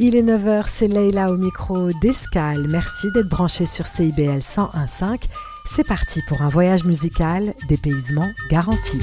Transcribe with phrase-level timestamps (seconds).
[0.00, 2.68] Il est 9h, c'est Leïla au micro d'Escale.
[2.68, 5.24] Merci d'être branché sur CIBL 101.5.
[5.66, 9.00] C'est parti pour un voyage musical, dépaysement garanti.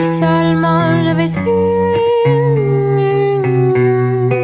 [0.00, 1.44] seulement j'avais su,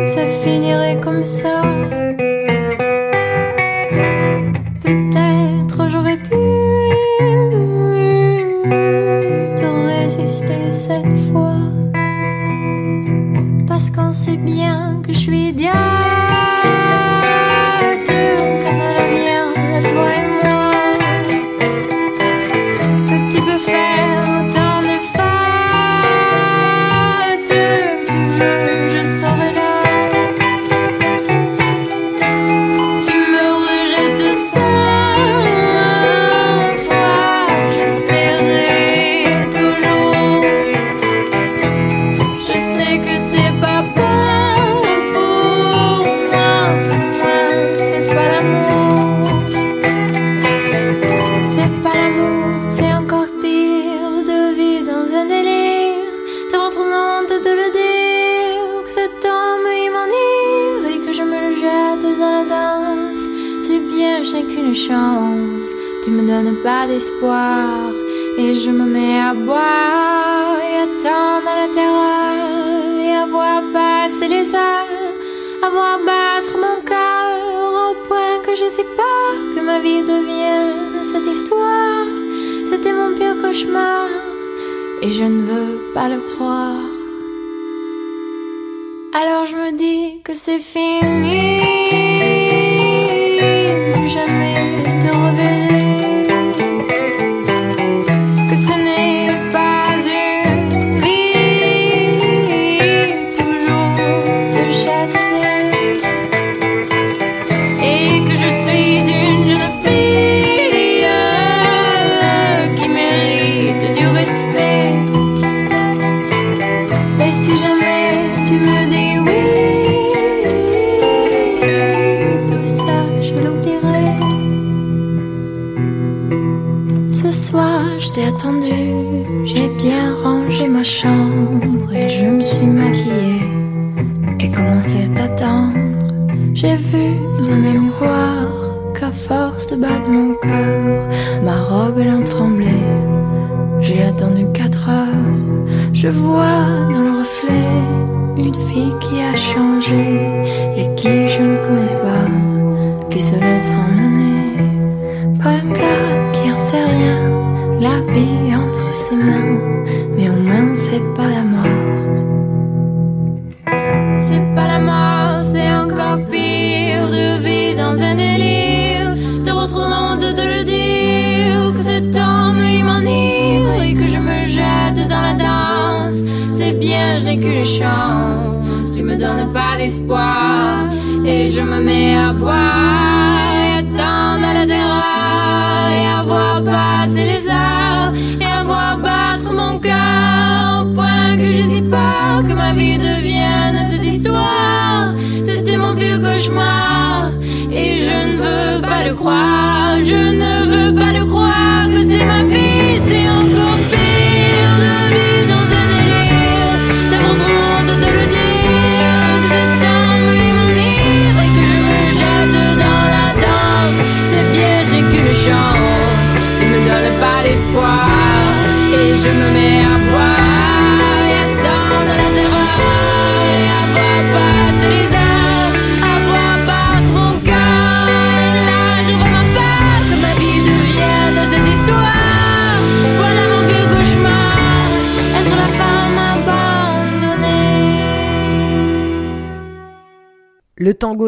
[0.06, 1.62] ça finirait comme ça.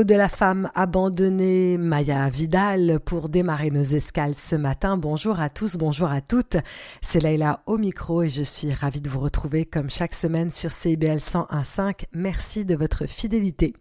[0.04, 4.96] De la femme abandonnée, Maya Vidal, pour démarrer nos escales ce matin.
[4.96, 6.56] Bonjour à tous, bonjour à toutes.
[7.02, 10.70] C'est Leïla au micro et je suis ravie de vous retrouver comme chaque semaine sur
[10.70, 12.04] CIBL 101.5.
[12.12, 13.74] Merci de votre fidélité.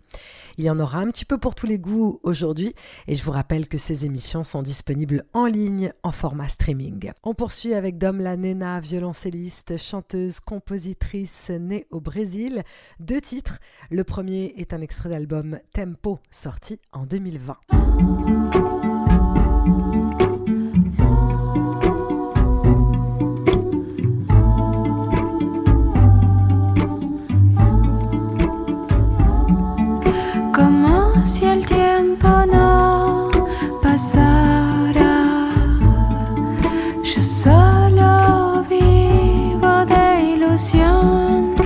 [0.58, 2.74] Il y en aura un petit peu pour tous les goûts aujourd'hui
[3.08, 7.12] et je vous rappelle que ces émissions sont disponibles en ligne en format streaming.
[7.24, 12.64] On poursuit avec Dom La Nena, violoncelliste, chanteuse, compositrice née au Brésil.
[13.00, 13.60] Deux titres.
[13.92, 18.57] Le premier est un extrait d'album Tempo sorti en 2020.
[31.28, 33.30] si el tiempo no
[33.84, 35.50] pasara.
[37.04, 41.57] Yo solo vivo de ilusión.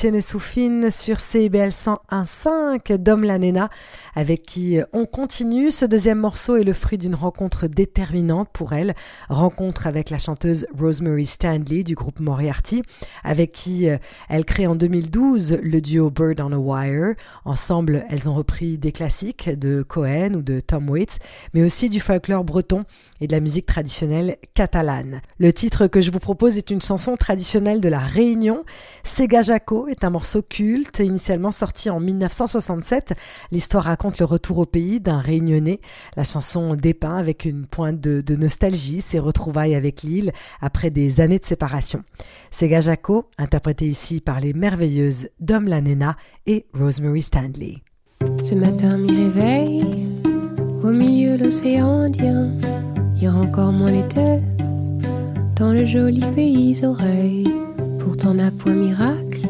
[0.00, 3.68] Et Soufine sur CIBL 101.5 Dom Lanena
[4.14, 5.70] avec qui on continue.
[5.70, 8.94] Ce deuxième morceau est le fruit d'une rencontre déterminante pour elle.
[9.28, 12.82] Rencontre avec la chanteuse Rosemary Stanley du groupe Moriarty
[13.24, 17.14] avec qui euh, elle crée en 2012 le duo Bird on a Wire.
[17.44, 21.18] Ensemble, elles ont repris des classiques de Cohen ou de Tom Waits,
[21.54, 22.84] mais aussi du folklore breton
[23.20, 25.22] et de la musique traditionnelle catalane.
[25.38, 28.64] Le titre que je vous propose est une chanson traditionnelle de la Réunion.
[29.04, 33.14] Sega Jaco est un morceau culte, initialement sorti en 1967.
[33.50, 35.80] L'histoire raconte le retour au pays d'un réunionnais.
[36.16, 41.38] La chanson dépeint avec une pointe de, nostalgie ses retrouvailles avec l'île après des années
[41.38, 42.02] de séparation.
[42.50, 46.16] C'est Jaco, interprété ici par les merveilleuses Dom Lanena
[46.46, 47.76] et Rosemary Stanley.
[48.42, 49.84] Ce matin, m'y réveille
[50.82, 52.56] au milieu de l'océan Indien.
[53.24, 54.40] A encore moins l'été
[55.54, 57.48] dans le joli pays oreilles.
[58.00, 59.42] Pourtant, n'a point miracle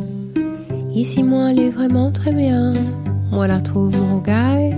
[0.94, 2.74] Ici, moi, elle est vraiment très bien.
[3.32, 4.76] Moi, la trouve mon rogaille,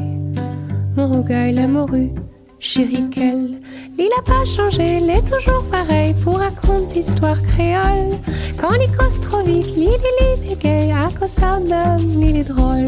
[0.96, 2.12] mon rogaille, la morue.
[2.60, 3.60] Chérie, quelle
[3.98, 8.16] Il a pas changé, il est toujours pareil pour raconter histoires créoles.
[8.56, 11.58] Quand il cause trop vite, il est gay, à cause ça
[12.00, 12.86] il est drôle.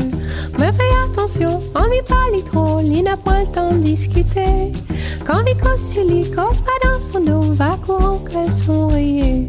[0.56, 4.72] Me fais attention, on lui parle trop, il n'a pas le temps de discuter.
[5.26, 9.48] Quand il cause sur lui, cause pas dans son dos, va courant qu'elle sont rayées.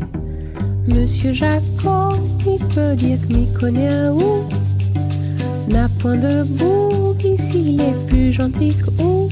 [0.88, 4.42] Monsieur Jacob, il peut dire que m'y connaît un ou
[5.68, 9.30] N'a point de bouc ici, il est plus gentil que où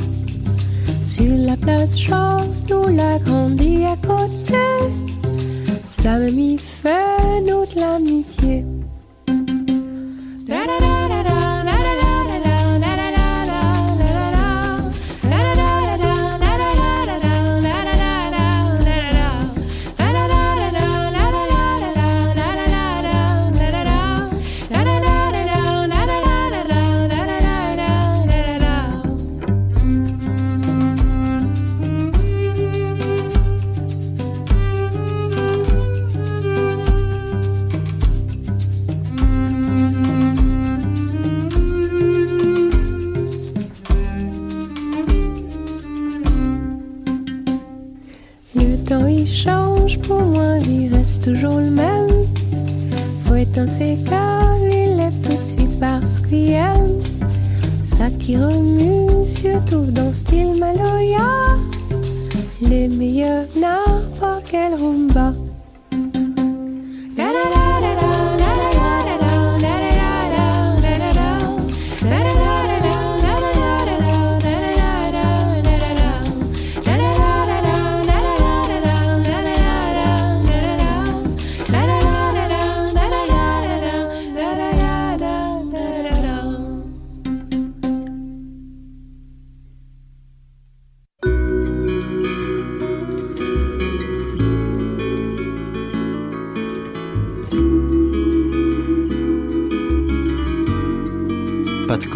[1.06, 4.56] Sur la place chaude où la grandi à côté.
[5.90, 8.66] Ça me fait nous de l'amitié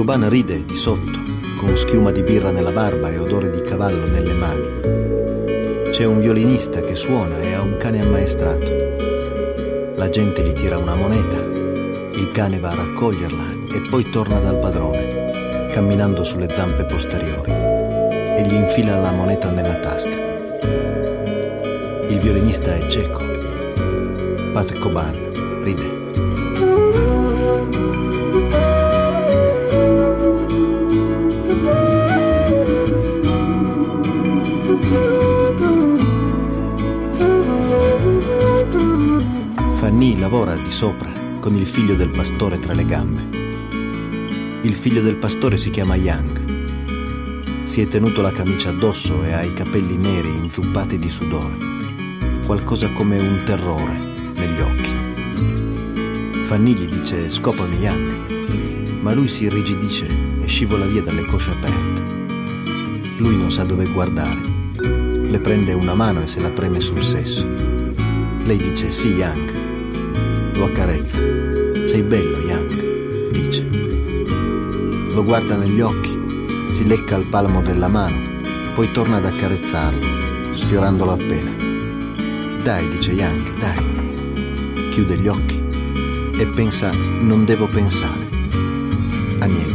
[0.10, 1.20] Coban ride di sotto,
[1.56, 5.92] con schiuma di birra nella barba e odore di cavallo nelle mani.
[5.92, 9.94] C'è un violinista che suona e ha un cane ammaestrato.
[9.98, 14.58] La gente gli tira una moneta, il cane va a raccoglierla e poi torna dal
[14.58, 20.18] padrone, camminando sulle zampe posteriori, e gli infila la moneta nella tasca.
[22.08, 23.24] Il violinista è cieco.
[24.54, 25.99] Pat Coban ride.
[40.32, 44.60] Lavora di sopra con il figlio del pastore tra le gambe.
[44.62, 47.64] Il figlio del pastore si chiama Young.
[47.64, 51.58] Si è tenuto la camicia addosso e ha i capelli neri inzuppati di sudore.
[52.46, 53.98] Qualcosa come un terrore
[54.36, 56.44] negli occhi.
[56.44, 60.06] Fanny gli dice scopami Young, ma lui si irrigidisce
[60.42, 62.04] e scivola via dalle cosce aperte.
[63.18, 64.40] Lui non sa dove guardare.
[64.76, 67.48] Le prende una mano e se la preme sul sesso.
[68.44, 69.49] Lei dice sì Young
[70.60, 71.20] lo accarezza.
[71.86, 73.66] Sei bello, Young, dice.
[75.14, 78.20] Lo guarda negli occhi, si lecca il palmo della mano,
[78.76, 81.52] poi torna ad accarezzarlo, sfiorandolo appena.
[82.62, 84.90] Dai, dice Young, dai.
[84.90, 85.64] Chiude gli occhi
[86.38, 88.28] e pensa, non devo pensare
[89.40, 89.69] a niente.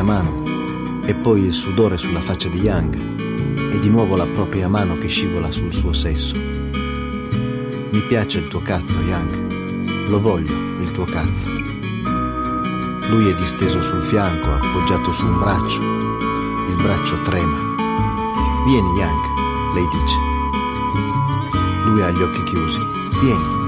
[0.00, 4.68] Propria mano e poi il sudore sulla faccia di Young e di nuovo la propria
[4.68, 6.36] mano che scivola sul suo sesso.
[6.36, 10.08] Mi piace il tuo cazzo, Young.
[10.08, 11.50] Lo voglio, il tuo cazzo.
[13.10, 15.82] Lui è disteso sul fianco, appoggiato su un braccio.
[15.82, 17.58] Il braccio trema.
[18.64, 20.16] Vieni, Young, lei dice.
[21.84, 22.80] Lui ha gli occhi chiusi.
[23.20, 23.58] Vieni.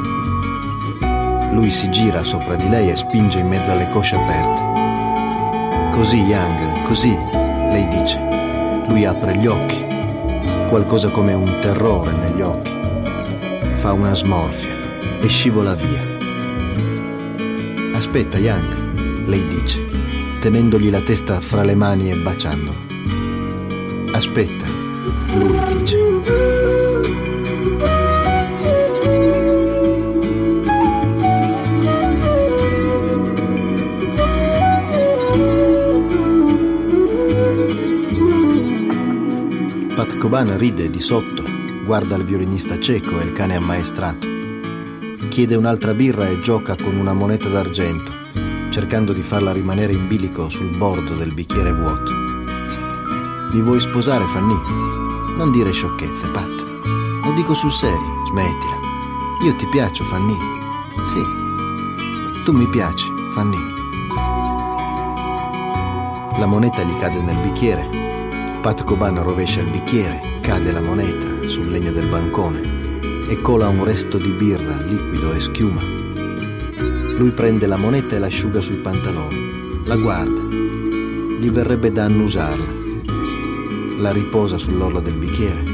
[1.53, 4.72] Lui si gira sopra di lei e spinge in mezzo alle cosce aperte.
[5.93, 7.17] Così, Young, così,
[7.71, 8.19] lei dice.
[8.89, 9.85] Lui apre gli occhi,
[10.69, 12.73] qualcosa come un terrore negli occhi.
[13.75, 14.73] Fa una smorfia
[15.21, 16.03] e scivola via.
[17.95, 19.81] Aspetta, Young, lei dice,
[20.41, 22.77] tenendogli la testa fra le mani e baciandolo.
[24.13, 24.67] Aspetta,
[25.35, 26.52] lui dice.
[40.33, 41.45] Coban ride di sotto,
[41.85, 44.27] guarda il violinista cieco e il cane ammaestrato.
[45.29, 48.11] Chiede un'altra birra e gioca con una moneta d'argento,
[48.71, 52.11] cercando di farla rimanere in bilico sul bordo del bicchiere vuoto.
[53.53, 54.57] Mi vuoi sposare, Fanny?
[55.37, 56.81] Non dire sciocchezze, Pat.
[57.25, 58.79] Lo dico sul serio, smettila.
[59.45, 60.37] Io ti piaccio, Fanny.
[61.05, 61.21] Sì.
[62.47, 63.59] Tu mi piaci, Fanny.
[66.39, 68.02] La moneta gli cade nel bicchiere.
[68.63, 72.61] Pat Coban rovescia il bicchiere, cade la moneta sul legno del bancone
[73.29, 75.83] e cola un resto di birra, liquido e schiuma.
[77.17, 79.83] Lui prende la moneta e l'asciuga sul pantalone.
[79.85, 80.41] La guarda.
[80.43, 82.65] Gli verrebbe da annusarla.
[83.99, 85.65] La riposa sull'orlo del bicchiere.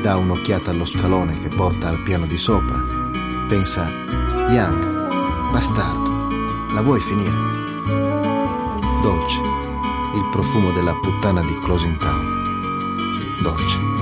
[0.00, 2.80] Dà un'occhiata allo scalone che porta al piano di sopra.
[3.48, 3.90] Pensa,
[4.48, 6.28] Young, bastardo,
[6.72, 7.34] la vuoi finire?
[9.02, 9.53] Dolce,
[10.14, 13.40] il profumo della puttana di Closing Town.
[13.42, 13.93] Dolce.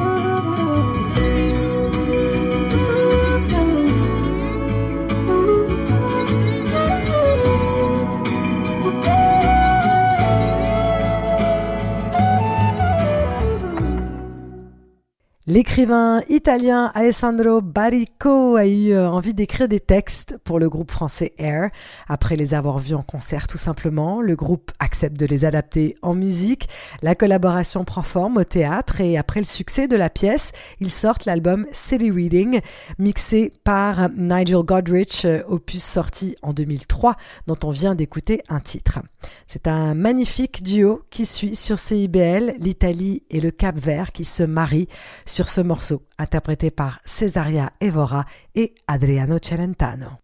[15.49, 21.33] L'écrivain italien Alessandro Baricco a eu euh, envie d'écrire des textes pour le groupe français
[21.37, 21.71] Air.
[22.07, 26.15] Après les avoir vus en concert tout simplement, le groupe accepte de les adapter en
[26.15, 26.69] musique.
[27.03, 31.25] La collaboration prend forme au théâtre et après le succès de la pièce, ils sortent
[31.25, 32.61] l'album City Reading,
[33.01, 37.17] mixé par Nigel Godrich, euh, opus sorti en 2003,
[37.49, 39.01] dont on vient d'écouter un titre.
[39.49, 44.45] C'est un magnifique duo qui suit sur CIBL l'Italie et le Cap Vert qui se
[44.45, 44.89] marient
[45.33, 50.19] sur ce morceau, interprété par Cesaria Evora et Adriano Celentano.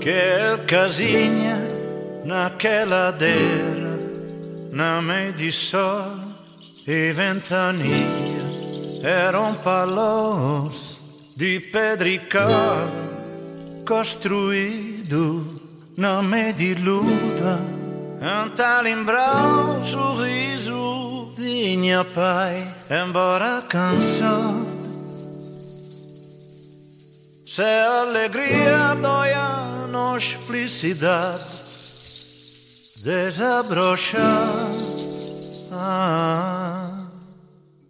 [0.00, 1.58] Che casinha
[2.24, 3.98] naquela deira,
[4.72, 6.16] na meio de sol
[6.86, 8.08] e ventania,
[9.02, 10.98] eram palos
[11.36, 12.88] de pedrical
[13.84, 15.44] construído
[15.94, 17.87] na meio de luta.
[18.20, 24.66] Um talimbral sorriso de minha pai, embora cansado.
[27.46, 31.58] Se a alegria doia-nos felicidade
[33.04, 34.66] desabrochar.
[35.70, 37.06] Ah,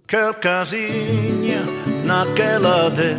[0.06, 1.62] que casinha
[2.04, 3.18] naquela ladeira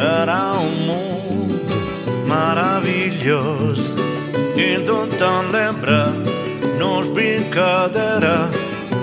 [0.00, 1.60] era um mundo
[2.26, 4.21] maravilhoso.
[4.56, 6.06] Indo tão lembra,
[6.78, 8.50] nos brincadeira,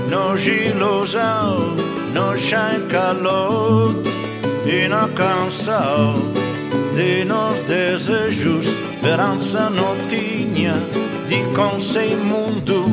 [0.09, 1.75] nos ilusão,
[2.13, 2.49] nos
[2.91, 3.95] calor.
[4.65, 6.15] E na canção
[6.95, 8.67] de nos desejos,
[8.99, 10.73] esperança não tinha
[11.27, 12.85] de com sem mundo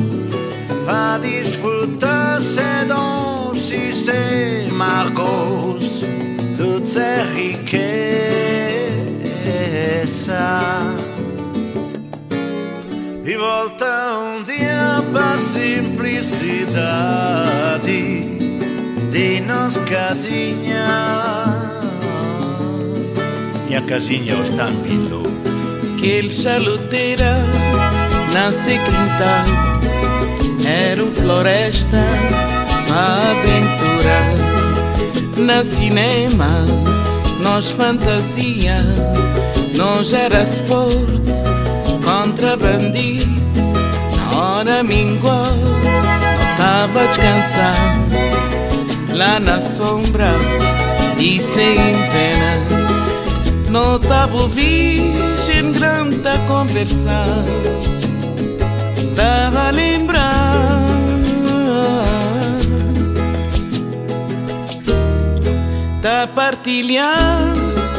[0.87, 6.01] a desfrutar se doce se margos
[6.55, 8.87] tudo é riqueza
[11.03, 11.06] e
[13.35, 13.85] volta
[14.19, 18.23] um dia para simplicidade
[19.11, 20.87] de nos casinha
[23.65, 25.23] minha casinha o estampilho
[25.99, 27.35] que ele chaluteira
[28.33, 29.45] nasce quintal
[30.65, 31.97] era um floresta
[32.87, 34.17] uma aventura.
[35.37, 36.65] Na cinema
[37.41, 38.83] nós fantasia.
[39.75, 41.27] Nós era sport
[42.07, 43.27] contra bandido
[44.15, 48.15] na hora minguou não tava descansando
[49.13, 50.31] lá na sombra
[51.19, 52.77] e sem pena
[53.69, 57.43] não tava o virgem grande a conversar
[59.15, 60.55] Tava a lembrar
[66.01, 67.53] Tá a partilhar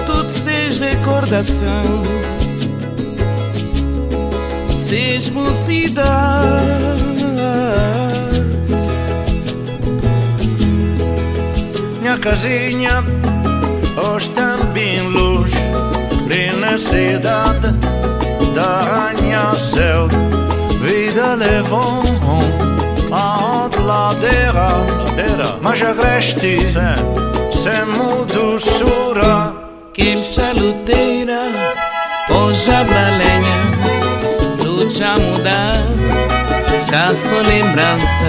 [0.06, 2.02] Tudo seja recordação
[4.88, 6.88] Seja mocidade
[12.00, 13.04] minha casinha
[14.02, 15.52] hoje também luz
[16.58, 17.70] na cidade
[18.54, 20.08] da arranha-céu
[20.80, 22.02] vida levou
[23.12, 24.68] a outra ladeira
[25.60, 26.60] mas agreste
[27.52, 29.52] sem mudoçura
[29.92, 31.76] Que ele chaluteira
[32.30, 33.77] Hoje abra lenha
[34.98, 35.76] já mudar
[36.80, 38.26] Ficar só lembrança.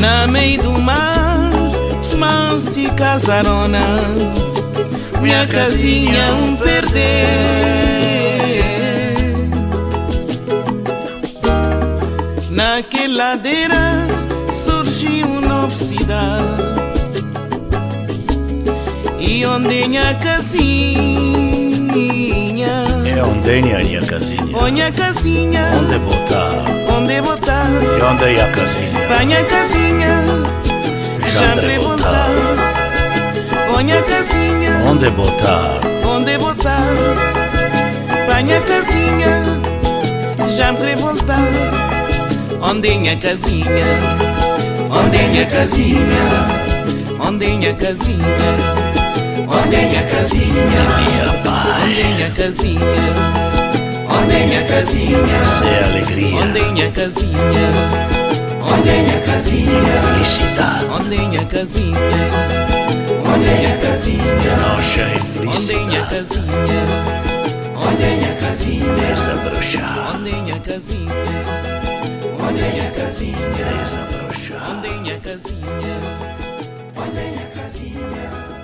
[0.00, 1.50] Na meio do mar
[2.18, 3.98] Mansa e casarona.
[5.20, 7.02] Minha casinha um perder.
[12.48, 14.06] Naquela ladeira
[14.52, 16.62] surgiu um novo cidade.
[19.18, 21.71] E onde minha casinha
[23.14, 24.56] E onde é minha casinha?
[24.56, 25.70] Onde a casinha?
[25.78, 26.96] Onde botar?
[26.96, 27.68] Onde botar?
[27.98, 29.00] E onde é a casinha?
[29.06, 30.12] Panha casinha.
[31.32, 32.30] Já Onde voltar
[33.76, 34.70] Onde a casinha.
[34.88, 35.80] Onde botar?
[36.08, 36.86] Onde botar?
[38.26, 39.42] Panha casinha.
[40.38, 41.42] Me voltar
[42.62, 43.86] Onde é minha casinha?
[44.90, 46.02] Onde é minha casinha?
[47.20, 48.26] Onde é minha casinha?
[49.48, 50.52] Onde é minha casinha?
[50.54, 52.80] Minha Onde Olhem a casinha.
[54.08, 55.18] Olhem a casinha.
[55.40, 56.40] Essa é alegria.
[56.40, 57.68] Olhem a casinha.
[58.62, 60.02] Olhem a casinha.
[60.06, 60.84] Felicidade.
[60.86, 61.98] Olhem a casinha.
[63.26, 64.56] Olhem a casinha.
[64.56, 65.82] Nossa é felicidade.
[65.82, 66.82] Olhem a casinha.
[67.76, 68.94] Olhem a casinha.
[68.94, 70.14] Desabrochar.
[70.14, 71.14] Olhem a casinha.
[72.46, 73.48] Olhem a casinha.
[73.82, 74.78] Desabrochar.
[74.78, 75.96] Olhem a casinha.
[76.96, 78.61] Olhem a casinha.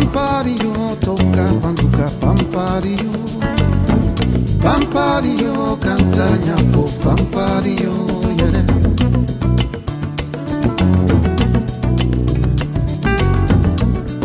[0.00, 3.12] Pampario, toca banduca, pampario
[4.62, 7.92] Pampario, canta nhapo, pampario
[8.38, 8.64] yeah.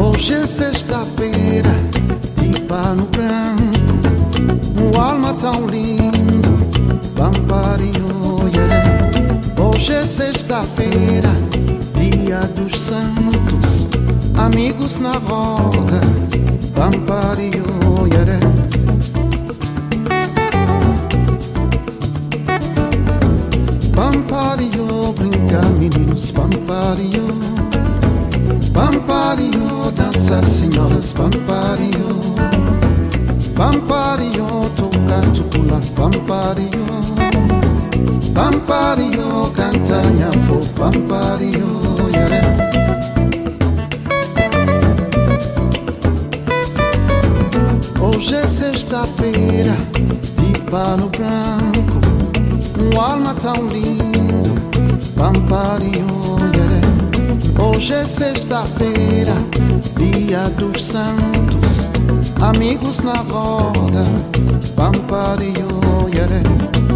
[0.02, 1.76] Hoje é sexta-feira,
[2.38, 3.66] de pano branco
[4.82, 6.56] um alma tão lindo,
[7.18, 9.62] Pamparinho, yeah.
[9.62, 11.30] Hoje é sexta-feira,
[11.96, 13.25] dia dos santos,
[14.46, 16.02] amigos na roda,
[16.76, 17.64] Pamparinho,
[18.12, 18.40] yeah.
[23.96, 27.28] Pamparinho, brinca meninos, Pamparinho.
[28.72, 32.20] Pamparinho, dança senhoras, Pamparinho.
[33.56, 36.86] Pampario, toca tupula, pampario
[38.34, 41.65] Pampario, canta nhafo, pampario
[50.76, 52.02] pano branco
[52.78, 54.54] Um alma tão lindo,
[55.16, 56.06] pampario
[56.54, 57.64] yeah.
[57.64, 59.34] Hoje é sexta-feira,
[59.98, 61.90] dia dos santos
[62.42, 64.04] Amigos na roda,
[64.76, 65.54] pampario,
[66.14, 66.95] yeah.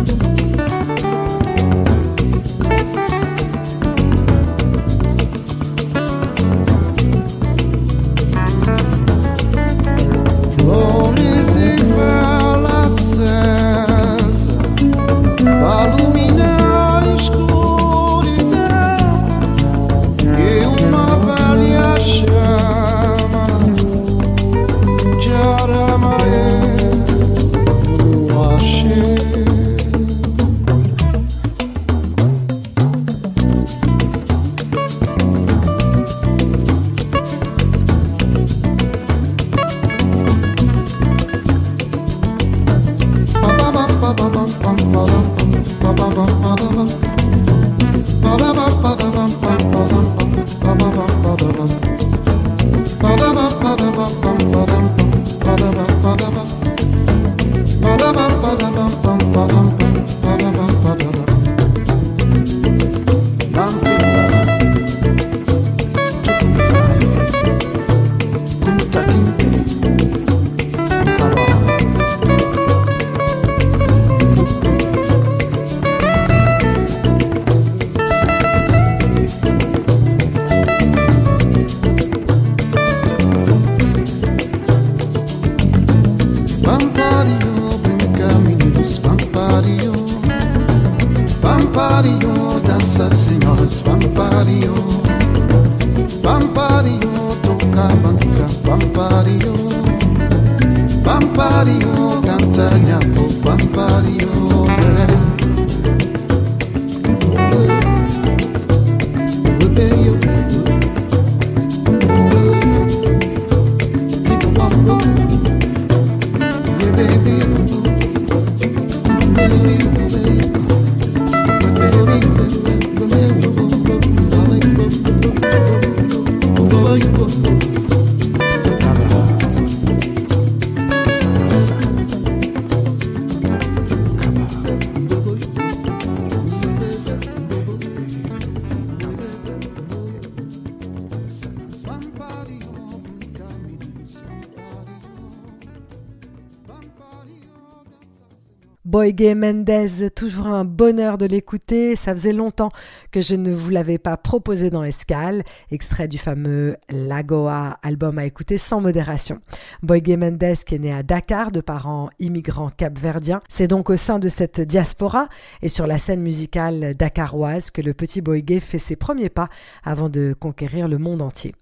[148.99, 151.95] Boygue Mendez, toujours un bonheur de l'écouter.
[151.95, 152.69] Ça faisait longtemps
[153.11, 158.25] que je ne vous l'avais pas proposé dans Escale, extrait du fameux Lagoa, album à
[158.25, 159.39] écouter sans modération.
[159.83, 164.19] Boygue Mendez, qui est né à Dakar de parents immigrants capverdiens, c'est donc au sein
[164.19, 165.29] de cette diaspora
[165.61, 169.47] et sur la scène musicale dakaroise que le petit Boygue fait ses premiers pas
[169.81, 171.55] avant de conquérir le monde entier.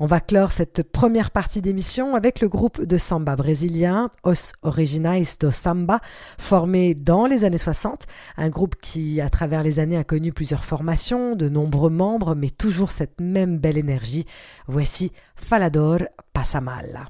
[0.00, 5.22] On va clore cette première partie d'émission avec le groupe de samba brésilien Os Originais
[5.40, 6.00] do Samba,
[6.38, 8.04] formé dans les années 60,
[8.36, 12.50] un groupe qui, à travers les années, a connu plusieurs formations, de nombreux membres, mais
[12.50, 14.26] toujours cette même belle énergie.
[14.66, 16.00] Voici Falador
[16.32, 17.08] Passamala.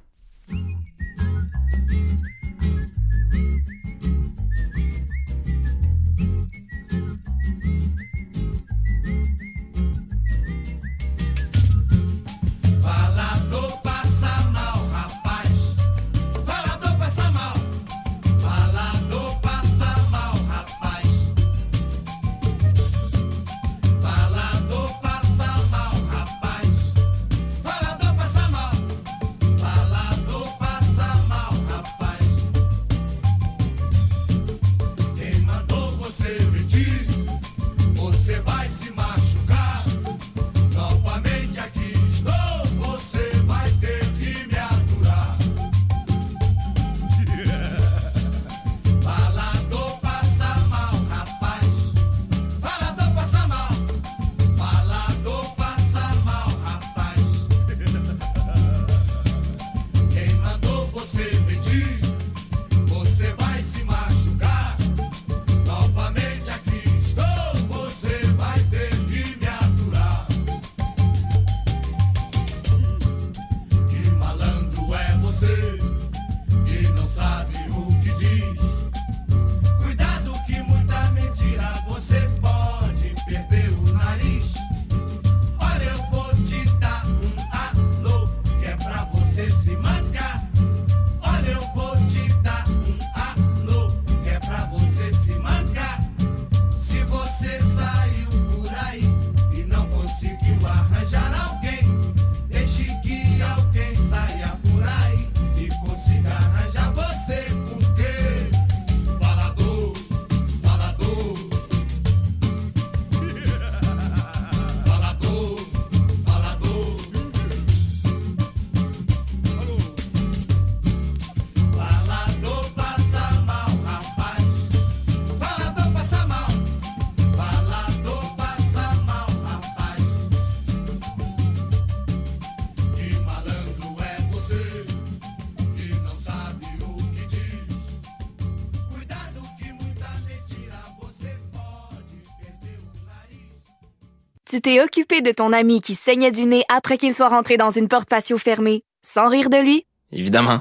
[144.55, 147.73] Tu t'es occupé de ton ami qui saignait du nez après qu'il soit rentré dans
[147.73, 149.85] une porte patio fermée, sans rire de lui?
[150.13, 150.61] Évidemment.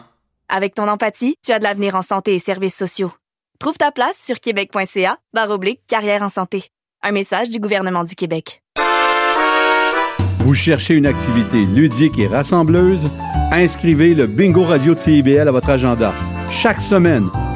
[0.49, 3.13] Avec ton empathie, tu as de l'avenir en santé et services sociaux.
[3.60, 6.63] Trouve ta place sur québec.ca oblique carrière en santé.
[7.03, 8.63] Un message du gouvernement du Québec.
[10.39, 13.12] Vous cherchez une activité ludique et rassembleuse?
[13.51, 16.15] Inscrivez le Bingo Radio de CIBL à votre agenda.
[16.49, 17.29] Chaque semaine,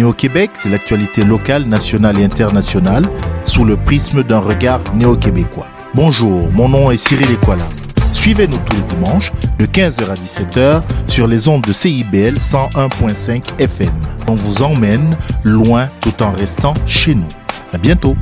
[0.00, 3.04] Néo-Québec, c'est l'actualité locale, nationale et internationale
[3.44, 5.66] sous le prisme d'un regard néo-québécois.
[5.94, 7.66] Bonjour, mon nom est Cyril Equala.
[8.14, 13.92] Suivez-nous tous les dimanches de 15h à 17h sur les ondes de CIBL 101.5 FM.
[14.26, 17.28] On vous emmène loin tout en restant chez nous.
[17.74, 18.16] À bientôt.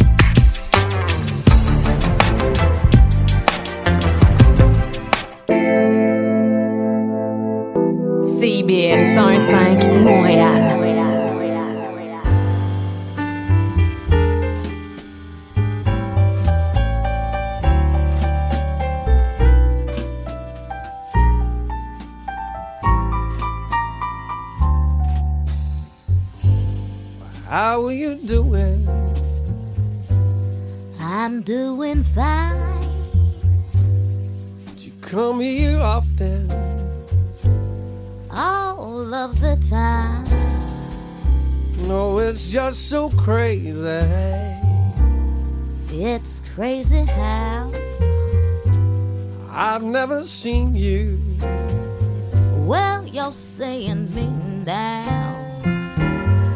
[53.19, 54.27] You're saying me
[54.65, 55.61] now.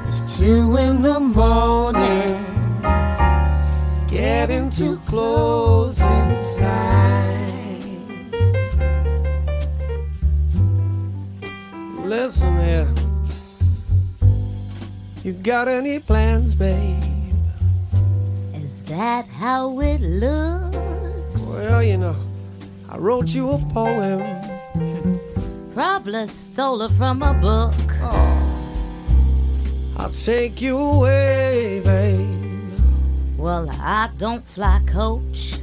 [0.06, 2.38] It's two in the morning.
[3.82, 6.06] It's getting too closing
[6.56, 7.90] time.
[12.04, 12.94] Listen here.
[15.24, 17.02] You got any plans, babe?
[18.54, 21.44] Is that how it looks?
[21.48, 22.14] Well, you know,
[22.88, 24.41] I wrote you a poem.
[25.74, 27.72] Probably stole it from a book.
[28.02, 28.42] Oh.
[29.96, 32.70] I'll take you away, babe.
[33.38, 35.54] Well, I don't fly coach.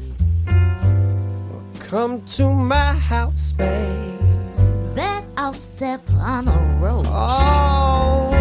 [1.89, 4.95] Come to my house, babe.
[4.95, 7.05] Bet I'll step on a rope.
[7.07, 8.31] Oh,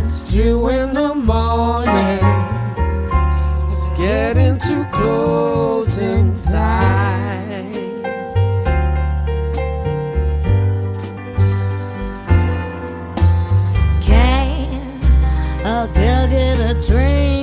[0.00, 2.20] it's two in the morning.
[3.72, 7.21] It's getting too closing time.
[16.92, 17.41] dream.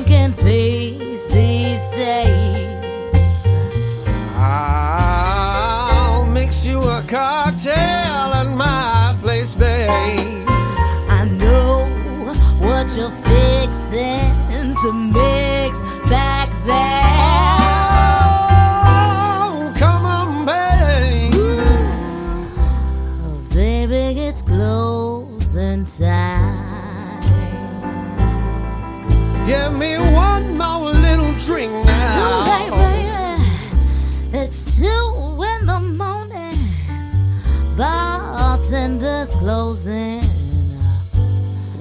[39.29, 40.21] Bartender's closing.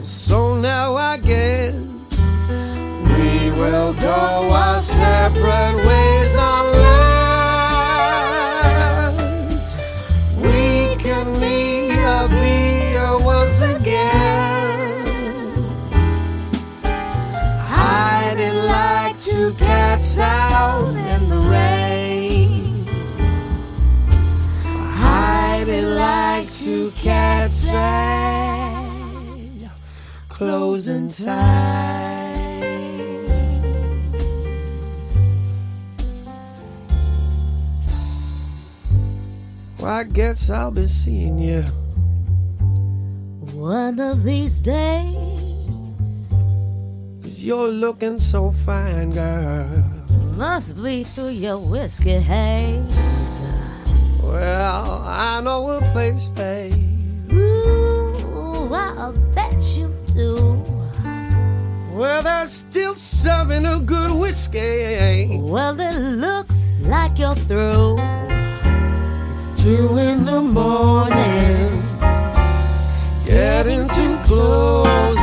[0.05, 1.75] So now I guess
[3.05, 4.38] we will go
[31.25, 32.09] time.
[39.79, 41.63] Well, I guess I'll be seeing you
[43.55, 45.15] One of these days.
[47.23, 49.85] Cause you're looking so fine, girl.
[50.37, 53.43] Must be through your whiskey haze.
[54.23, 57.33] Well, I know a place, babe.
[57.33, 60.48] Ooh, I bet you do.
[61.99, 65.37] Well, they're still serving a good whiskey.
[65.37, 67.99] Well, it looks like you're through.
[69.35, 71.83] It's two in the morning.
[73.27, 75.18] Getting too closing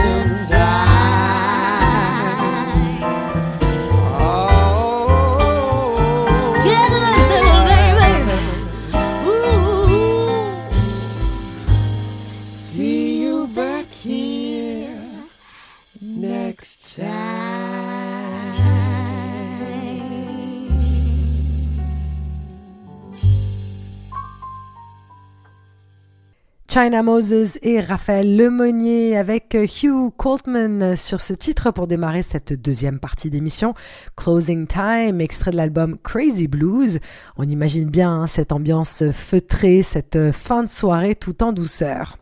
[26.75, 32.99] China Moses et Raphaël Lemonnier avec Hugh Coltman sur ce titre pour démarrer cette deuxième
[32.99, 33.73] partie d'émission.
[34.17, 36.99] Closing Time, extrait de l'album Crazy Blues.
[37.37, 42.17] On imagine bien hein, cette ambiance feutrée, cette fin de soirée tout en douceur.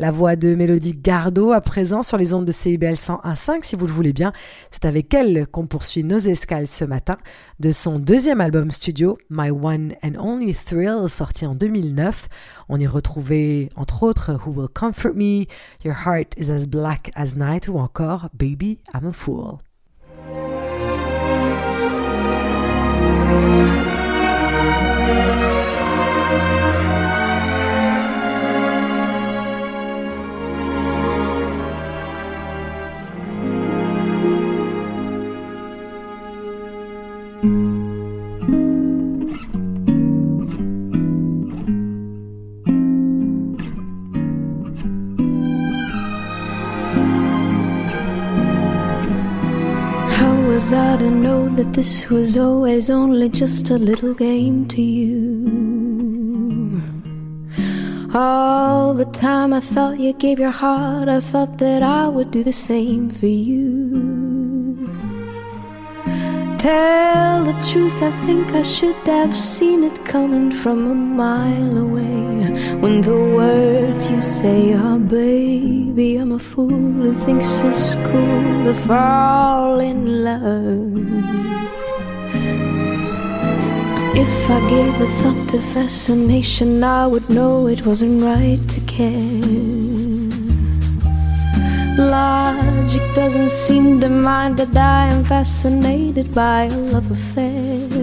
[0.00, 3.86] La voix de Mélodie Gardot à présent sur les ondes de CIBL 101.5 si vous
[3.86, 4.32] le voulez bien.
[4.70, 7.18] C'est avec elle qu'on poursuit nos escales ce matin
[7.58, 12.30] de son deuxième album studio My One and Only Thrill sorti en 2009.
[12.70, 15.44] On y retrouvait entre autres Who Will Comfort Me,
[15.84, 19.58] Your Heart is as Black as Night ou encore Baby I'm a Fool.
[50.60, 56.82] Was I to know that this was always only just a little game to you?
[58.12, 62.44] All the time I thought you gave your heart, I thought that I would do
[62.44, 64.86] the same for you.
[66.58, 72.39] tell the truth, I think I should have seen it coming from a mile away.
[72.82, 78.74] When the words you say are, baby, I'm a fool who thinks it's cool to
[78.86, 81.40] fall in love.
[84.24, 89.80] If I gave a thought to fascination, I would know it wasn't right to care.
[91.96, 97.99] Logic doesn't seem to mind that I am fascinated by a love affair.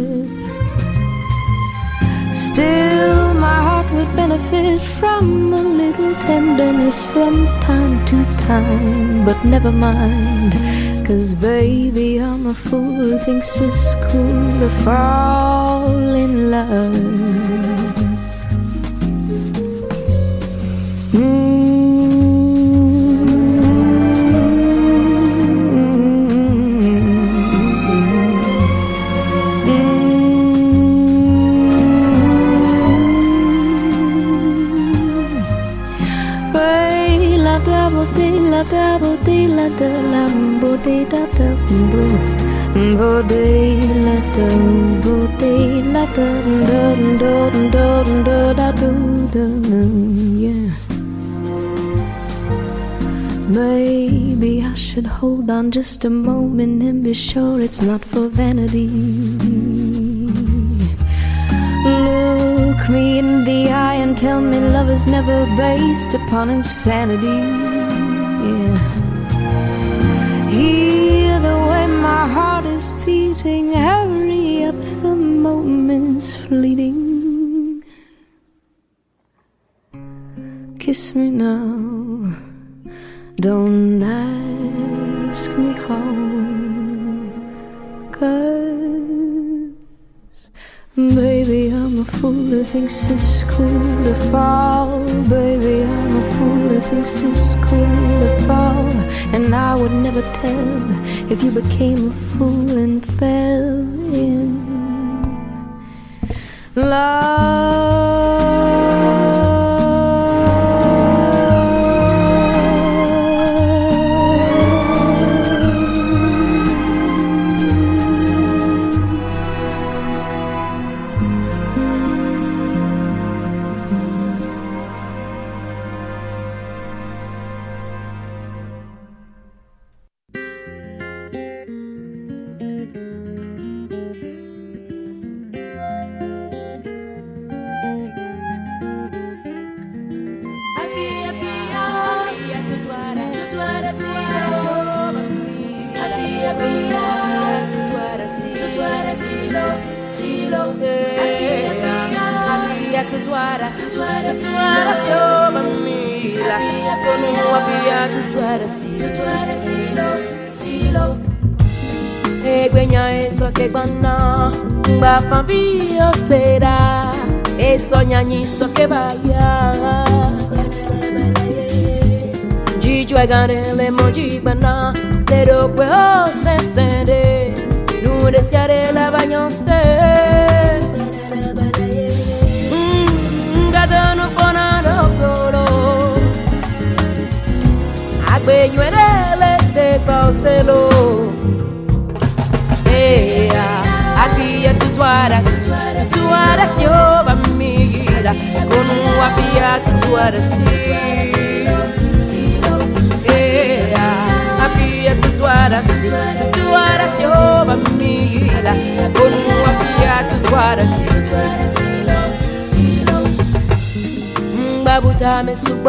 [4.37, 9.25] Benefit from a little tenderness from time to time.
[9.25, 16.51] But never mind, cause baby, I'm a fool who thinks it's cool to fall in
[16.51, 17.76] love.
[38.69, 40.23] Da bo de la da la
[40.61, 42.03] bo de da da bo
[42.99, 44.47] bo de la da
[45.03, 45.53] bo de
[45.93, 46.27] la da
[46.69, 46.83] da
[47.21, 47.33] da
[47.73, 49.87] da da da da da
[53.49, 58.89] Maybe I should hold on just a moment and be sure it's not for vanity.
[61.85, 67.76] Look me in the eye and tell me love is never based upon insanity.
[72.27, 77.83] Heart is beating, hurry up, the moment's fleeting.
[80.79, 82.33] Kiss me now,
[83.35, 86.15] don't ask me how.
[88.11, 89.69] Cause,
[90.95, 95.03] baby, I'm a fool who thinks it's cool to fall.
[95.29, 97.85] Baby, I'm a fool who thinks it's cool
[98.21, 98.76] to fall.
[99.33, 103.79] And I would never tell if you became a fool and fell
[104.13, 104.67] in
[106.75, 108.06] Egwenya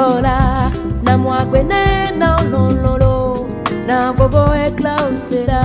[0.09, 0.71] lola
[1.03, 3.47] na mwakwene na olololo
[3.87, 5.63] na vovo eklausera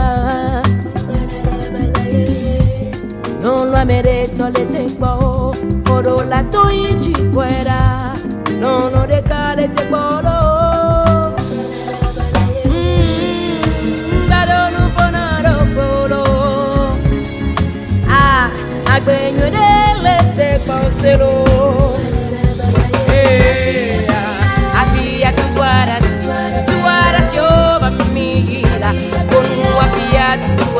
[3.41, 4.47] nolwamere lo
[4.97, 5.11] gbɔ
[5.93, 7.79] orola toyin jikwera
[8.61, 10.39] nolodeka lete gbɔlo.
[12.69, 14.29] Mm,
[18.93, 21.33] agbenyore ah, lete gbɔ selo.
[23.07, 24.02] Hey.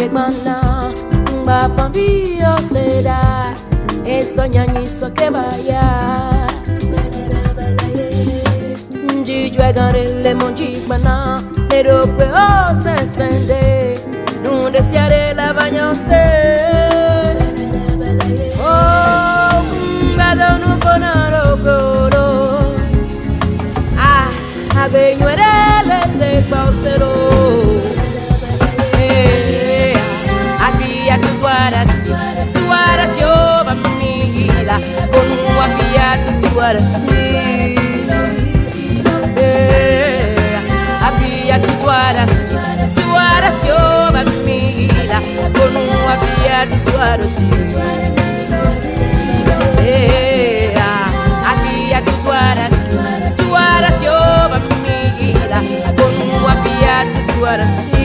[0.00, 0.56] kebana
[1.46, 3.18] bafambi oseda
[4.06, 5.82] esonyanyiso kebaya
[9.20, 11.42] njijwegarele monjikpana
[11.76, 12.26] erokwe
[12.70, 13.62] osesende
[14.42, 16.22] nundesiare lavanyose
[18.68, 19.62] oh,
[20.14, 22.28] mbadonuponarokoro
[24.08, 24.28] ah,
[24.82, 27.12] agbenyuereletekpaosero
[34.70, 37.06] lá Vou num afiado do Araci.
[39.36, 40.34] É,
[41.02, 42.46] afiado do Araci
[42.94, 45.20] Se o Araci ouva me lá
[45.52, 47.50] Vou num afiado do Araci.
[49.84, 50.72] É,
[51.44, 55.62] afiado do Araci Se o Araci ouva me lá
[55.96, 57.99] Vou num afiado do Araci.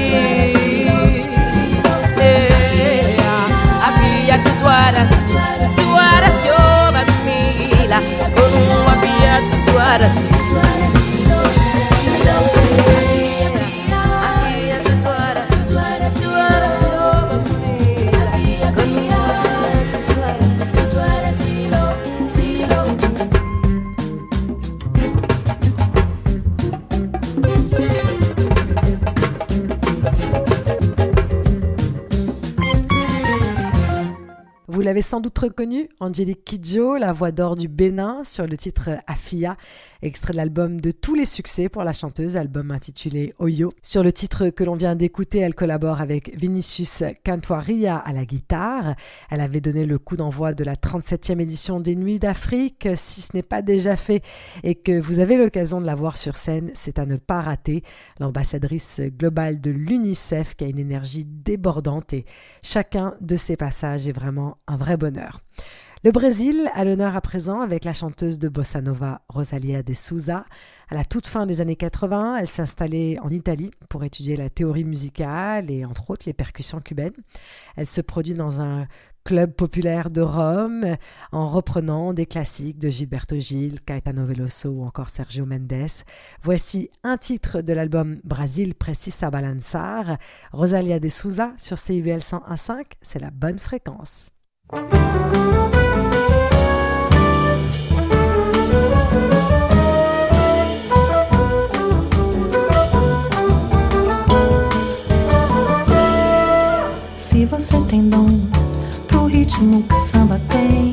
[34.76, 38.90] Vous l'avez sans doute reconnu, Angélique Kidjo, la voix d'or du Bénin, sur le titre
[39.08, 39.56] Afia,
[40.06, 43.74] extrait de l'album de tous les succès pour la chanteuse, album intitulé Oyo.
[43.82, 48.96] Sur le titre que l'on vient d'écouter, elle collabore avec Vinicius Cantuaria à la guitare.
[49.30, 52.88] Elle avait donné le coup d'envoi de la 37e édition des Nuits d'Afrique.
[52.96, 54.22] Si ce n'est pas déjà fait
[54.64, 57.84] et que vous avez l'occasion de la voir sur scène, c'est à ne pas rater.
[58.20, 62.26] L'ambassadrice globale de l'UNICEF qui a une énergie débordante et
[62.62, 65.42] chacun de ses passages est vraiment un vrai bonheur.
[66.06, 70.46] Le Brésil a l'honneur à présent avec la chanteuse de bossa nova Rosalia de Souza.
[70.88, 74.52] À la toute fin des années 80, elle s'est installée en Italie pour étudier la
[74.52, 77.16] théorie musicale et entre autres les percussions cubaines.
[77.76, 78.86] Elle se produit dans un
[79.24, 80.96] club populaire de Rome
[81.32, 86.04] en reprenant des classiques de Gilberto Gil, Caetano Veloso ou encore Sergio Mendes.
[86.44, 90.20] Voici un titre de l'album Brasil Precisa Balançar,
[90.52, 94.35] Rosalia de Souza sur CIVL 101.5, c'est la bonne fréquence.
[94.68, 94.78] Se
[107.46, 108.28] você tem dom
[109.08, 110.90] pro ritmo que samba tem,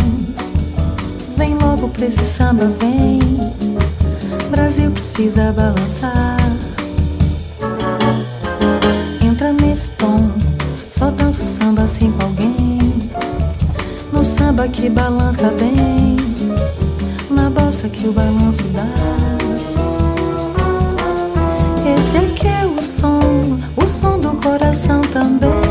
[1.39, 3.21] vem logo pra esse samba, vem.
[4.51, 6.37] Brasil precisa balançar.
[9.23, 10.31] Entra nesse tom,
[10.91, 12.72] só dança o samba assim com alguém.
[14.53, 16.15] Samba que balança bem,
[17.31, 18.85] na bossa que o balanço dá.
[21.97, 25.62] Esse aqui é o som, o som do coração também.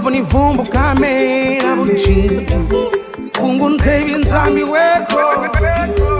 [0.00, 2.52] wabunivumbukame nabunjinga
[3.38, 5.46] kungunzebi nzambi weko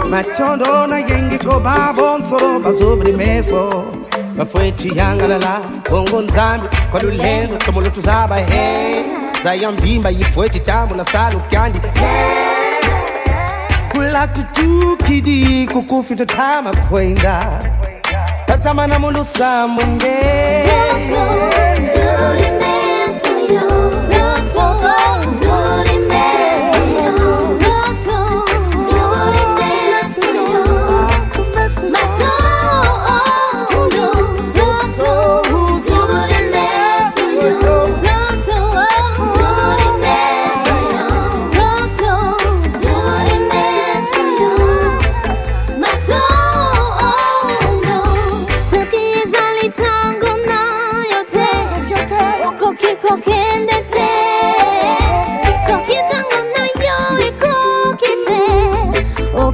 [0.09, 3.83] machondo na yengiko babonsoro bazobri meso
[4.37, 5.59] bafwetiyangalala
[5.89, 9.03] bongo nzambi kwalulendo tomolo tuzaba he.
[9.43, 11.79] Zayamvimba yifweti tambula salukyandi
[13.91, 17.59] kulatutukidi kukufita tama kwenda
[18.45, 22.60] tatamana mundu sambunge yeah, yeah, yeah.
[23.51, 23.90] 안녕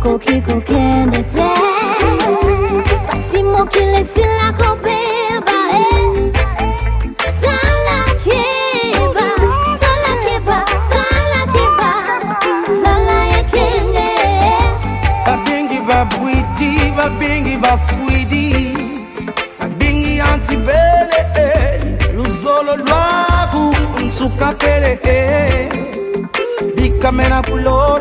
[0.07, 1.47] kwako kikukende te.
[3.07, 5.57] Pasimo kile silako beba
[17.61, 18.77] bafuidi
[19.59, 21.81] abingi antibele eh.
[22.15, 25.69] luzolo lwaku nsukapele eh.
[26.75, 27.96] bikamena kulolo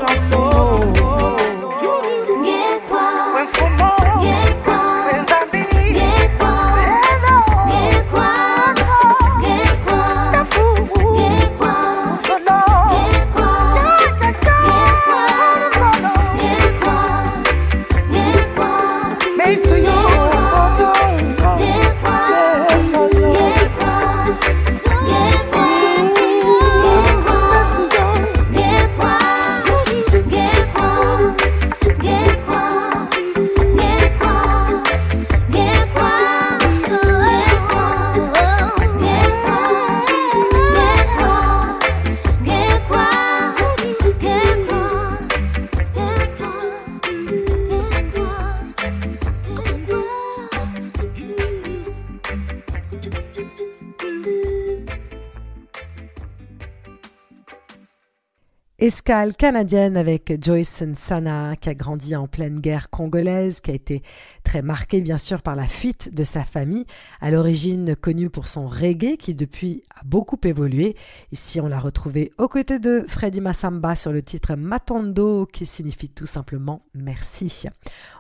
[59.07, 64.03] Canadienne avec Joyce Nsana qui a grandi en pleine guerre congolaise, qui a été
[64.43, 66.87] très marquée bien sûr par la fuite de sa famille,
[67.21, 70.97] à l'origine connue pour son reggae qui depuis a beaucoup évolué.
[71.31, 76.09] Ici on l'a retrouvé aux côtés de Freddy Massamba sur le titre Matondo qui signifie
[76.09, 77.67] tout simplement merci.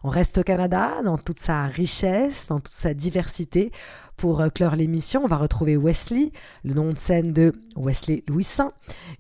[0.05, 3.72] On reste au Canada dans toute sa richesse, dans toute sa diversité.
[4.17, 6.33] Pour euh, clore l'émission, on va retrouver Wesley,
[6.64, 8.73] le nom de scène de Wesley Louis Saint,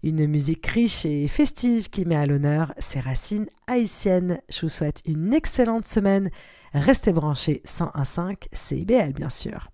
[0.02, 4.40] une musique riche et festive qui met à l'honneur ses racines haïtiennes.
[4.48, 6.30] Je vous souhaite une excellente semaine.
[6.72, 9.68] Restez branchés 101.5 CIBL bien sûr.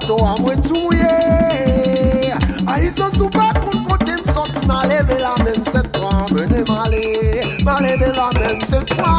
[0.00, 2.34] bato a mwen touye
[2.66, 6.64] A isan sou pa kon kote m soti Ma leve la men se twa Mene
[6.68, 9.12] ma le Ma leve la men se twa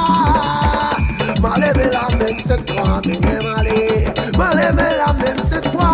[1.42, 5.92] Ma leve la men se twa Mene ma le Ma leve la men se twa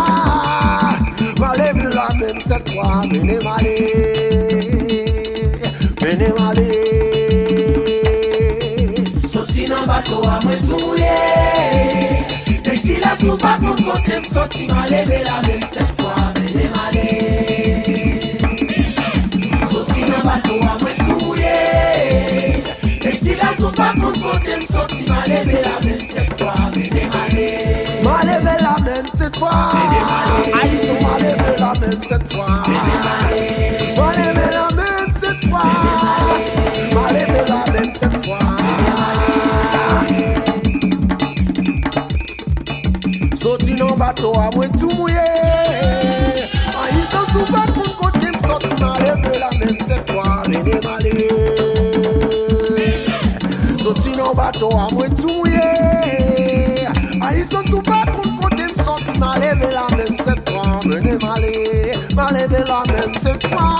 [1.40, 4.07] Ma leve la men se twa Mene ma le
[13.18, 17.06] Pas nou pat moun kote m soti Ma leve la men set fwa Mene male
[19.70, 21.56] Soti nan bato a mwen touye
[23.10, 26.54] Ek si la sou pat moun kote m soti Ma leve la men set fwa
[26.76, 27.50] Mene male
[28.06, 32.48] Ma leve la men set fwa Mene male Sou ma leve la men set fwa
[32.70, 33.46] Mene male
[33.98, 34.67] Ma leve la
[44.18, 49.38] Kato a mwen tou mouye A yi san souvet moun kote m soti nan leve
[49.38, 51.12] la men se kwa re de male
[53.78, 55.62] Soti nan bato a mwen tou mouye
[57.22, 61.00] A yi san souvet moun kote m soti nan leve la men se kwa re
[61.06, 61.54] de male
[62.16, 63.70] Ma leve la men se kwa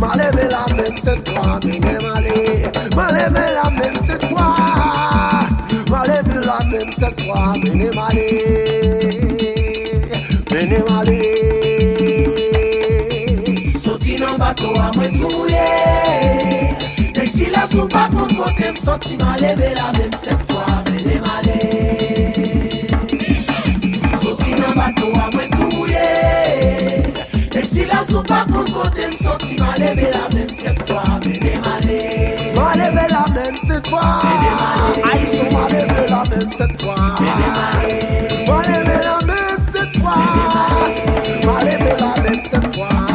[0.00, 4.48] Ma leve la men se kwa re de male Ma leve la men se kwa
[5.92, 8.63] Ma leve la men se kwa re de male
[18.64, 21.56] Mèm soti man leve la mèm set fwa mèm lè malè
[24.22, 26.06] Soti nan bato a mwen tou mouye
[27.52, 31.04] Mèm si la sou pa kon kote mèm soti man leve la mèm set fwa
[31.26, 32.00] mèm lè malè
[32.56, 36.22] Man leve la mèm set fwa mèm lè malè Ay ah, sou man leve la
[36.32, 37.98] mèm set fwa mèm lè malè
[38.48, 43.13] Man leve la mèm set fwa mèm lè malè Man leve la mèm set fwa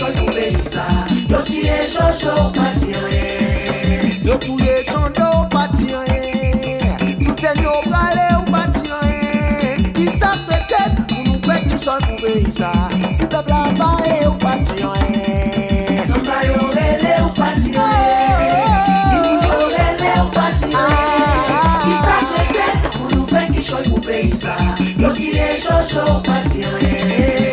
[0.00, 0.84] Chol nou be yisa
[1.28, 6.78] Yo tuye Jojo pati anye Yo tuye Jojo pati anye
[7.20, 12.32] Touten yo prale ou pati anye Yisa peket Pou nou kwek ni chol nou be
[12.38, 12.72] yisa
[13.12, 18.64] Si pepla pare ou pati anye Samba yo rele ou pati anye
[19.04, 24.00] Si mou yo rele ou pati anye Yisa peket Pou nou kwek ni chol nou
[24.08, 24.56] be yisa
[24.96, 27.49] Yo tuye Jojo pati anye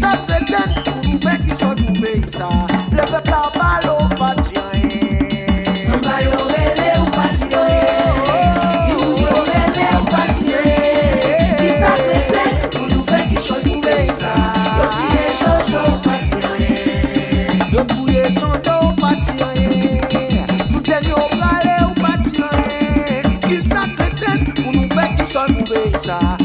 [0.00, 2.48] Sep veten pou mbe ki son koube isa.
[2.92, 5.64] Le pep la balo pati anye.
[5.86, 7.94] Sou bayo rele ou pati anye.
[8.88, 10.76] Sou bayo rele ou pati anye.
[11.60, 14.34] Ki sep veten pou mbe ki son koube isa.
[14.76, 16.76] Yo tiye jojo ou pati anye.
[17.72, 20.44] Yo touye jojo ou pati anye.
[20.74, 23.38] Touten yo brale ou pati anye.
[23.48, 26.35] Ki sep veten pou mbe ki son koube isa.